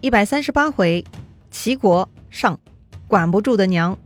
[0.00, 1.04] 一百三十八回，
[1.50, 2.60] 齐国上，
[3.08, 3.98] 管不住的娘。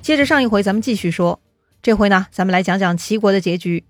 [0.00, 1.40] 接着上一回，咱们继续说。
[1.82, 3.82] 这回呢，咱们来讲讲齐国的结局。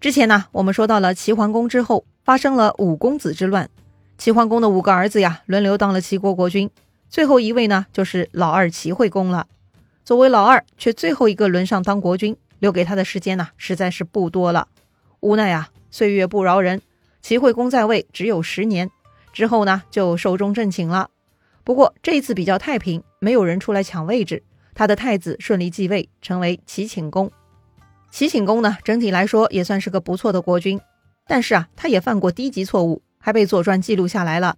[0.00, 3.70] 之前呢，我们说到了齐桓公之后，发生了五公子之乱。
[4.16, 6.68] 齐桓公的五个儿子呀，轮流当了齐国国君。
[7.08, 9.46] 最后一位呢，就是老二齐惠公了。
[10.04, 14.66] 作为老二，却最后一个轮上当国君，留给他的时间呢，实在是不多了。
[15.20, 16.82] 无奈啊，岁月不饶人。
[17.20, 18.90] 齐惠公在位只有十年，
[19.32, 21.10] 之后呢就寿终正寝了。
[21.64, 24.42] 不过这次比较太平，没有人出来抢位置，
[24.74, 27.30] 他的太子顺利继位，成为齐顷公。
[28.10, 30.80] 齐顷公呢，整体来说也算是个不错的国君，
[31.26, 34.56] 但是啊，他也犯过低级错误，还被《左传》记录下来了。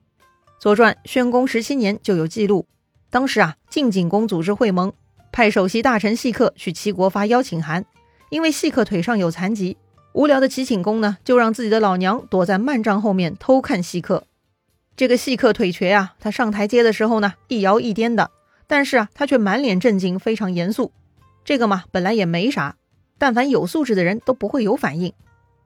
[0.62, 2.66] 《左传》宣公十七年就有记录，
[3.10, 4.92] 当时啊，晋景公组织会盟，
[5.32, 7.84] 派首席大臣细客去齐国发邀请函，
[8.28, 9.76] 因为细客腿上有残疾。
[10.12, 14.24] 无聊的齐顷公呢，就让自己的老娘躲在幔帐后面偷看戏客。
[14.96, 18.30] 这个戏客腿瘸啊，他上台阶的时候呢，一摇一颠的，
[18.66, 20.92] 但是啊，他却满脸震惊，非常严肃。
[21.44, 22.76] 这个嘛，本来也没啥，
[23.18, 25.12] 但凡有素质的人都不会有反应。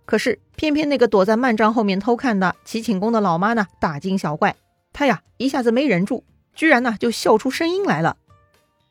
[0.04, 4.54] 可是偏偏那个躲在幔帐后面偷看的齐顷公的老妈呢，大惊小怪，
[4.92, 6.22] 她呀一下子没忍住，
[6.54, 8.19] 居然呢就笑出声音来了。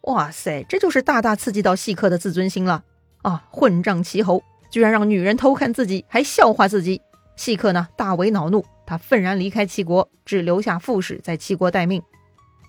[0.02, 2.84] 哇塞，这就是大大刺激到细客的自尊心了
[3.22, 3.46] 啊！
[3.52, 4.44] 混账齐侯！
[4.74, 7.00] 居然让女人偷看自己，还笑话自己，
[7.36, 12.02] 细客呢大为恼怒，他愤然离开齐国，只留下副使在齐国待命。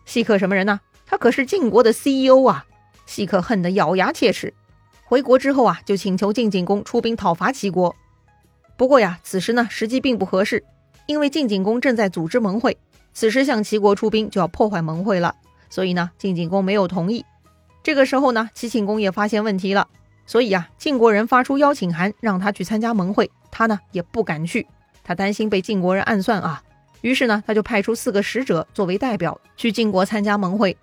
[0.04, 0.78] 细客什么人呢？
[1.06, 2.66] 他可是晋国的 CEO 啊！
[3.06, 4.52] 细客恨得咬牙切齿，
[5.06, 7.96] 回国之后啊，就请求晋景公出兵讨伐齐国。
[8.76, 10.62] 不过呀，此时呢时机并不合适，
[11.06, 12.76] 因为晋景公正在组织盟会，
[13.14, 15.34] 此时向齐国出兵就要破坏盟会了，
[15.70, 17.24] 所以呢晋景公没有同意。
[17.82, 19.88] 这个时候呢，齐景公也发现问题了。
[20.26, 24.66] 所以啊，晋国人发出邀请函让他去参加盟会，他呢也不敢去，
[25.02, 26.62] 他担心被晋国人暗算啊。
[27.02, 30.76] 于是呢，他就派出四个使者作为代表去晋国参加盟会。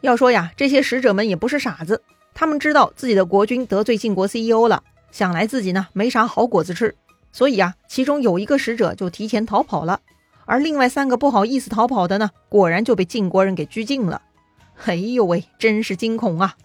[0.00, 2.02] 要说呀，这些使者们也不是傻子，
[2.34, 4.82] 他们知道自己的国君得罪晋国 CEO 了，
[5.12, 6.96] 想来自己呢没啥好果子吃，
[7.30, 10.00] 所以啊，其中有一个使者就提前逃跑了，
[10.46, 14.22] 而另外三个不好意思逃跑的呢，果然就被晋国人给拘禁了。
[14.86, 16.56] 哎呦喂，真是惊恐啊！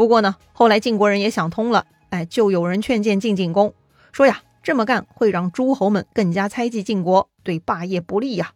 [0.00, 3.74] 不过呢，后来晋国人也想通了，哎，就有人劝谏晋景公
[4.12, 8.52] 说呀，这么干会让诸侯们更加猜忌晋国，对霸业不利呀。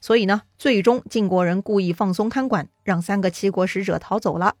[0.00, 4.56] 所以呢，最终晋国人故意放松看管，让三个齐国使者逃走了。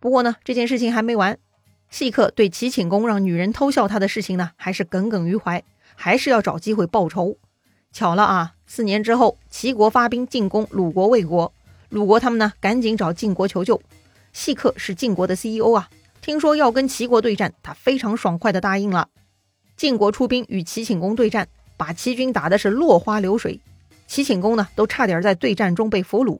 [0.00, 1.38] 不过呢，这件事情还没完，
[1.90, 5.62] 细客对齐顷公让女人偷笑他的事情呢，还是耿耿于怀，
[5.94, 7.36] 还是要找机会报仇。
[7.92, 11.52] 巧了啊，四年之后，齐国发兵进攻鲁国、魏国，
[11.90, 13.78] 鲁国他们呢，赶紧找晋国求救。
[14.36, 15.88] 细客是晋国的 CEO 啊，
[16.20, 19.08] 听说要跟齐国对战，他非常爽快的答应了。
[19.78, 21.48] 晋国出兵与齐顷公对战，
[21.78, 23.58] 把齐军打的是落花流水，
[24.06, 26.38] 齐顷公呢都差点在对战中被俘虏。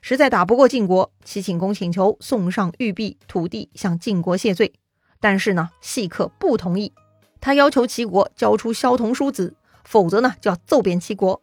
[0.00, 4.72] 实在打不过晋国，齐顷公请求送上玉璧、土地向晋国谢罪，
[5.18, 6.92] 但是呢，细客不同意，
[7.40, 11.42] 他要求齐国交出萧童叔子，否则呢就要揍扁齐国。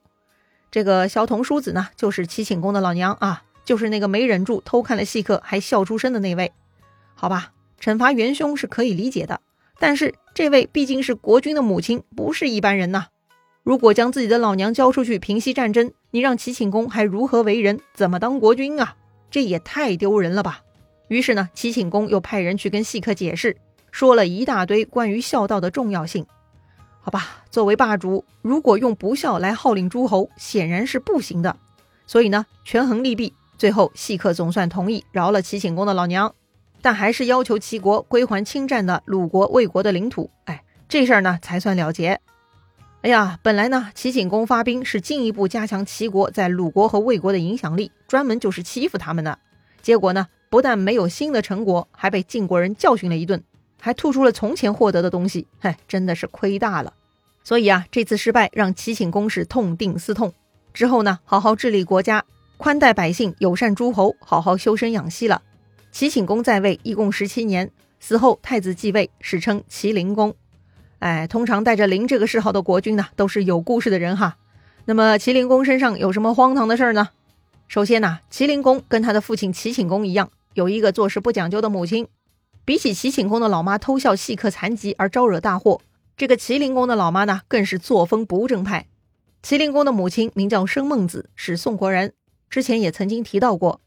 [0.72, 3.44] 这个萧童叔子呢，就是齐顷公的老娘啊。
[3.66, 6.52] 就是那个没忍住偷看了细客还笑出声的那位，
[7.16, 9.42] 好吧，惩罚元凶是可以理解的，
[9.80, 13.08] 但是这位毕竟是国君的母亲，不是一般人呐。
[13.64, 18.96] 如果将自己的老娘交出去平息战争，你让齐顷公还如何为人，怎么当国君啊？
[19.30, 20.62] 这也太丢人了吧！
[21.08, 23.58] 于是呢，齐顷公又派人去跟细客解释，
[23.92, 26.26] 说了一大堆关于孝道的重要性。
[27.02, 31.58] 好吧，作为霸主，如果用不孝来号令诸侯，显然是不行的。
[32.08, 33.34] 所以呢，权衡利弊。
[33.60, 36.34] 最后，细客总算同意饶了齐景公的老娘，
[36.82, 40.32] 但还是要求齐国归还侵占的鲁国、魏国的领土。
[40.46, 42.22] 哎，这事儿呢才算了结。
[43.02, 49.38] 哎呀，本来呢，齐景公发兵是进一步加强齐国在鲁国和魏国的影响力，专门就是欺负他们的。
[49.82, 53.44] 结果呢，不但没有新的成果，还被晋国人教训了一顿，
[53.82, 55.46] 还吐出了从前获得的东西。
[55.60, 56.94] 嗨，真的是亏大了。
[57.44, 60.32] 所以啊，这次失败让齐景公是痛定思痛，
[60.74, 62.24] 之后呢，好好治理国家。
[62.60, 65.44] 宽待百姓，友善诸侯，好好修身养息了。
[65.94, 67.72] 齐顷公在位一共十七年，
[68.02, 70.36] 死后太子继位，史称齐灵公。
[71.00, 74.36] 哎，通常带着“灵”这个谥号的国君呢，都是有故事的人哈。
[74.84, 77.08] 那么齐灵公身上有什么荒唐的事儿呢？
[77.70, 82.10] 首先呢，齐灵公跟他的父亲齐顷公一样，有一个做事不讲究的母亲。
[82.66, 85.80] 比起齐顷公的老妈偷笑细客残疾而招惹大祸，
[86.18, 88.88] 这个齐灵公的老妈呢，更是作风不正派。
[89.42, 92.12] 齐灵公的母亲名叫生孟子，是宋国人。
[92.50, 93.80] 之前也曾经提到过，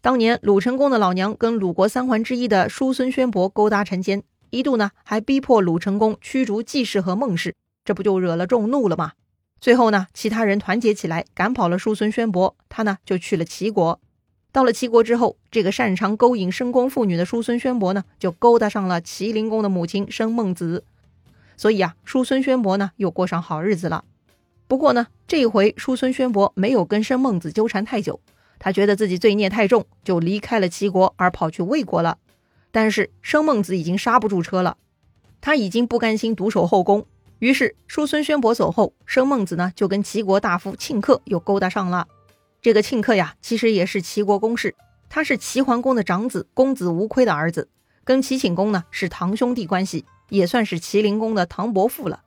[0.00, 9.12] 当年鲁成公的老娘跟鲁国三桓之一的叔孙宣伯勾搭成奸，一度呢还逼迫鲁成公驱逐季氏和孟氏，这不就惹了众怒了吗？
[9.60, 14.00] 最后呢，其他人团结起来赶跑了叔孙宣伯，他呢就去了齐国。
[14.52, 20.84] 到了齐国之后，这个擅长勾引申公妇女的叔孙宣伯呢，就勾搭上了齐灵公的母亲申孟子。
[21.56, 24.04] 所以啊，叔孙宣伯呢又过上好日子了。
[24.66, 28.20] 不过呢，这一回叔孙宣伯没有跟申孟子纠缠太久，
[28.58, 32.18] 他觉得自己罪孽太重，就离开了齐国，而跑去魏国了。
[32.70, 34.78] 但是申孟子已经刹不住车了，
[35.40, 37.06] 他已经不甘心独守后宫。
[37.40, 42.08] 于是，叔孙宣伯走后，生孟子呢就跟齐国大夫庆克又勾搭上了。
[42.62, 44.74] 这个庆克呀，其实也是齐国公室，
[45.10, 47.68] 他是齐桓公的长子公子无亏的儿子，
[48.02, 52.22] 跟齐景公呢是堂兄弟关系，也算是齐灵公的堂伯父了。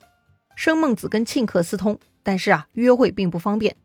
[0.55, 3.77] 生孟子跟庆克私通，但是啊，约会并不方便。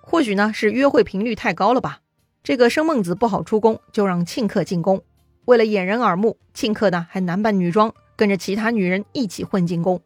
[0.00, 2.00] 或许呢是约会频率太高了吧？
[2.42, 5.00] 这个生孟子不好出宫，就让庆克进宫。
[5.44, 10.00] 为了掩人耳目，庆克呢还男扮女装，跟着其他女人一起混进宫。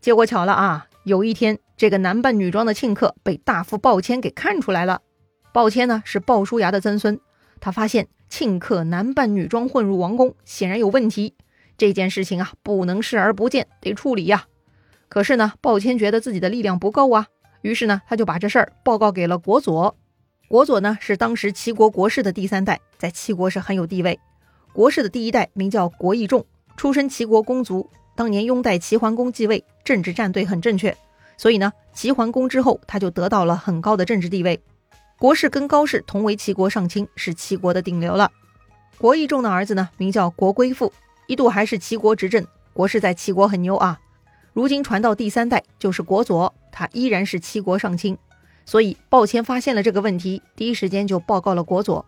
[0.00, 0.86] 结果巧了啊！
[1.02, 5.02] 有一天，这个男扮女装的庆克被大夫鲍谦给看出来了。
[5.52, 7.18] 鲍谦呢是鲍叔牙的曾孙，
[7.58, 11.34] 他发现庆克男扮女装混入王宫，显然有问题。
[11.76, 14.46] 这件事情啊，不能视而不见，得处理呀。
[15.08, 17.26] 可是呢，鲍谦觉得自己的力量不够啊，
[17.62, 19.96] 于是呢，他就把这事儿报告给了国佐。
[20.48, 24.18] 国佐呢是当时齐国国氏的第三代，在齐国是很有地位。
[24.72, 26.44] 国氏的第一代名叫国义仲，
[26.76, 27.90] 出身齐国公族。
[28.14, 30.96] 当年拥戴齐桓公继位，政治站队很正确，
[31.36, 34.60] 所以呢，齐桓公之后他就得到了很高的政治地位。
[35.18, 38.30] 国氏跟高氏同为齐国上卿，是齐国的顶流了。
[38.98, 40.92] 国义仲的儿子呢，名叫国归父，
[41.26, 42.46] 一度还是齐国执政。
[42.72, 44.00] 国氏在齐国很牛啊，
[44.58, 48.18] 如今传到第三代就是国佐，他依然是七国上卿。
[48.66, 52.04] 所以鲍谦发现了这个问题，第一时间就报告了国佐。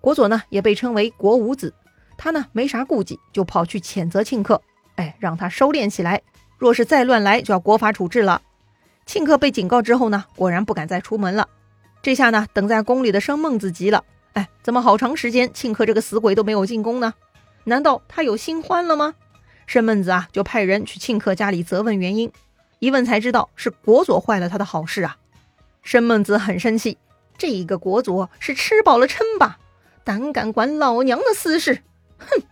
[0.00, 1.74] 国佐呢，也被称为国五子，
[2.16, 4.62] 他呢没啥顾忌，就跑去谴责庆克。
[4.94, 6.22] 哎，让他收敛起来，
[6.56, 8.40] 若是再乱来，就要国法处置了。
[9.04, 11.50] 庆克被警告之后呢，果然不敢再出门了。
[12.00, 14.02] 这下呢，等在宫里的生孟子急了，
[14.32, 17.12] 哎，怎么好长时间庆克这个死鬼都没有进宫呢？
[17.64, 19.14] 难道他有新欢了吗？
[19.70, 22.32] 申孟子啊，就派人去庆克家里责问原因，
[22.80, 25.16] 一问才知道是国佐坏了他的好事啊。
[25.84, 26.98] 申孟子很生气，
[27.38, 29.60] 这个国佐是吃饱了撑吧，
[30.02, 31.82] 胆敢管老娘的私事，
[32.18, 32.42] 哼！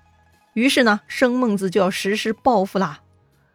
[0.55, 3.01] 于是呢，生孟子就要实施报复啦。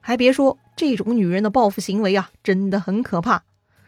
[0.01, 3.37] 还别说，这种女人的报复行为啊，真的很可怕。《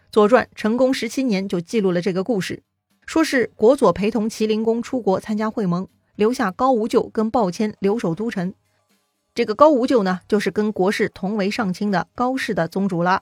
[0.10, 2.64] 左传》成公十七年就记录了这个故事，
[3.06, 5.86] 说是国佐陪同齐灵公出国参加会盟，
[6.16, 8.54] 留下高无咎跟鲍谦留守都城。
[9.36, 13.22] 这个高无咎呢，就是跟国氏同为上卿的高氏的宗主了。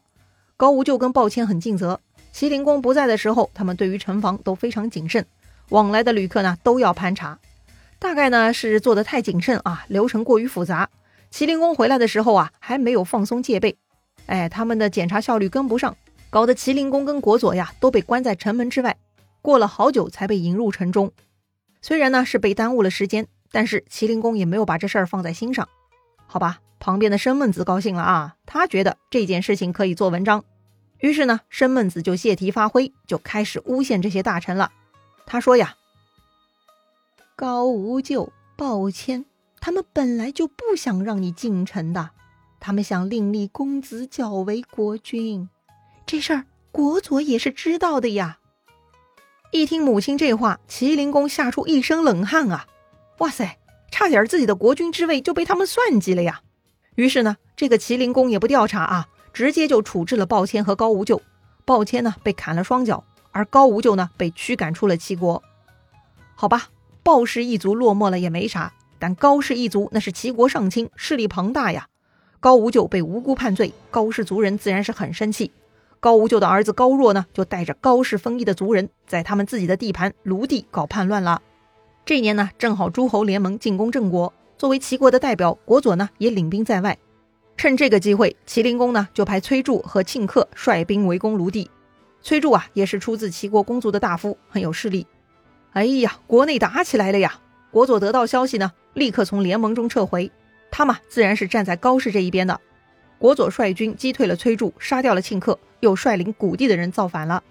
[0.56, 2.00] 高无咎跟鲍谦很尽责，
[2.32, 5.26] 麒麟公不在的时候，他们对于城防都非常谨慎，
[5.70, 7.40] 往来的旅客呢都要盘查。
[7.98, 10.88] 大概呢是做的太谨慎啊，流程过于复杂。
[11.32, 13.76] 麒麟公回来的时候啊，还没有放松戒备，
[14.28, 15.98] 哎，他们的检查效率跟不上，
[16.30, 18.96] 搞得麒麟公跟国佐呀都被关在城门之外，
[19.42, 21.12] 过了好久才被引入城中。
[21.82, 25.68] 虽然呢是被耽误了时间，但是麒麟公也没有把这事儿放在心上。
[26.34, 30.44] 好吧，旁边的申孟子高兴了啊，他觉得这件事情可以做文章，
[30.98, 34.72] 于是呢，申孟子就借题发挥，就开始诬陷这些大臣了。
[35.28, 35.76] 他说呀。
[37.36, 39.26] 高无咎、鲍谦，
[39.60, 42.10] 他们本来就不想让你进城的，
[42.60, 45.48] 他们想另立公子矫为国君。
[46.08, 48.40] 这事儿国佐也是知道的呀。
[49.52, 52.66] 一听母亲这话，麒麟公吓出一身冷汗啊！
[53.20, 53.60] 哇塞，
[53.94, 56.42] 差点自己的国君之位就被他们算计了呀！
[56.96, 61.22] 于是呢，这个麒麟公也不调查啊，直接就处置了鲍谦和高无咎。
[61.64, 65.44] 鲍谦呢被砍了双脚，而高无咎呢被驱赶出了齐国。
[66.34, 66.70] 好吧。
[67.04, 71.88] 鲍氏一族落寞了也没啥，但高氏一族那是齐国上卿，势力庞大呀。
[72.40, 75.52] 高无咎被无辜判罪，高氏族人自然是很生气。
[76.00, 81.42] 高无咎的儿子高若呢，就带着高氏封邑的族人，在他们自己的地盘卢地搞叛乱了。
[82.06, 86.98] 这一年呢，正好诸侯联盟进攻郑国，作为齐国的代表，国佐呢也领兵在外。
[87.56, 91.72] 趁这个机会，齐灵公呢就派崔杼和庆克率兵围攻卢地。
[92.22, 95.08] 崔杼啊，也是出自齐国公族的大夫，很有势力。
[95.72, 97.40] 哎呀，国内打起来了呀！
[97.72, 100.30] 国佐得到消息呢，立刻从联盟中撤回。
[100.72, 102.60] 他嘛，自然是站在高氏这一边的。
[103.18, 107.42] 国佐率军击退了崔杼，杀掉了庆克，又率领谷地的人造反了。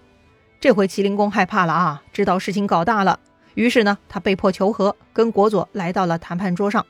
[0.59, 3.19] 这回麒麟公害怕了啊，知道事情搞大了。
[3.55, 6.85] 于是呢，他被迫求和，跟国佐来到了谈判桌上。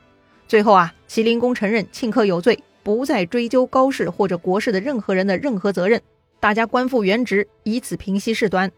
[0.46, 6.00] 最后啊，麒麟公承认庆克有罪，不再追究高氏或者国氏的任何人的任何责任，
[6.40, 8.70] 大家官复原职，以此平息事端。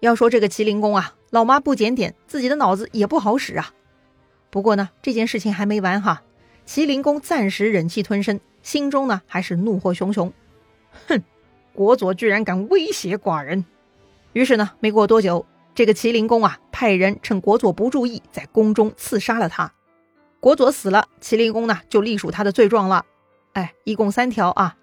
[0.00, 1.14] 要说这个麒麟公啊。
[1.30, 3.72] 老妈不检点，自己的脑子也不好使啊。
[4.50, 6.22] 不过呢，这件事情还没完哈。
[6.66, 10.30] 麒麟公暂时忍气吞声，心中呢还是怒火熊熊。
[11.08, 11.22] 哼，
[11.72, 13.64] 国佐居然敢威胁寡人。
[14.34, 19.72] 于是呢，没过多久，这个麒麟公啊，派人趁国佐不注意，在宫中刺杀了他。
[20.38, 23.06] 国佐死了，麒麟公呢就隶属他的罪状了。
[23.54, 24.76] 哎，一共三条啊。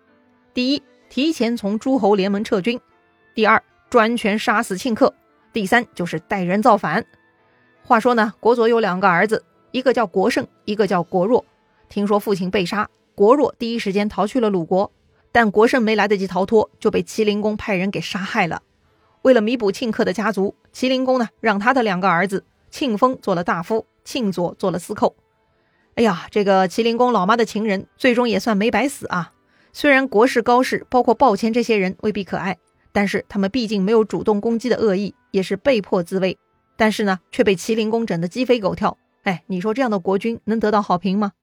[0.53, 2.79] 第一，提前从诸侯联盟撤军；
[3.35, 5.13] 第二，专权杀死庆客；
[5.53, 7.05] 第三，就是带人造反。
[7.83, 11.45] 话说呢，国佐有两个儿子，一个叫国胜，一个叫国弱。
[11.87, 14.91] 听说父亲被杀，国弱第一时间逃去了鲁国，
[15.31, 18.63] 但国胜没来得及逃脱，就被麒麟公派人给杀害了。
[19.21, 25.15] 为了弥补庆克的家族，麒麟公呢让他的两个儿子庆丰做了大夫，庆佐做了司寇。
[25.95, 29.33] 哎呀，这个麒麟公老妈的情人最终也算没白死啊！
[29.73, 32.57] 虽然国士、高士，包括鲍谦这些人未必可爱，
[32.93, 36.37] 但是他们毕竟没有主动攻击的恶意，也是被迫自卫。
[36.77, 38.97] 但是呢，却被麒麟公整得鸡飞狗跳。
[39.23, 41.33] 哎，你说这样的国君能得到好评吗？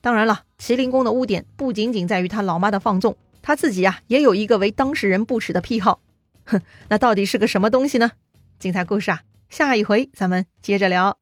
[0.00, 6.00] 当然了，麒麟公的污点不仅仅在于他老妈的放纵，他自己啊也有一个为当事人不耻的癖好。
[6.44, 8.12] 哼， 那到底是个什么东西呢？
[8.58, 11.21] 精彩故事啊，下一回咱们接着聊。